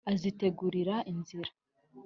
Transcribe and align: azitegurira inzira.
azitegurira 0.09 0.95
inzira. 1.11 1.49